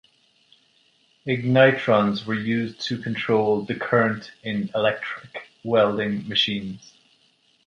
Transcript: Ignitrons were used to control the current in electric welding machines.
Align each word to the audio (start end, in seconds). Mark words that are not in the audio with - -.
Ignitrons 1.27 2.25
were 2.25 2.33
used 2.33 2.81
to 2.87 2.97
control 2.97 3.61
the 3.61 3.75
current 3.75 4.31
in 4.41 4.71
electric 4.73 5.47
welding 5.63 6.27
machines. 6.27 6.95